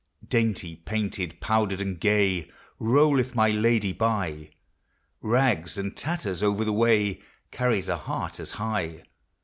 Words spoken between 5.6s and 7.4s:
and tatters, over the way,